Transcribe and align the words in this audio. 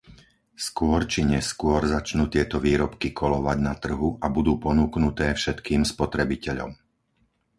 Skôr 0.67 1.01
či 1.11 1.21
neskôr 1.33 1.81
začnú 1.95 2.23
tieto 2.35 2.57
výrobky 2.65 3.07
kolovať 3.21 3.57
na 3.67 3.73
trhu 3.83 4.09
a 4.17 4.27
budú 4.35 4.53
ponúknuté 4.65 5.27
všetkým 5.39 5.81
spotrebiteľom. 5.91 6.71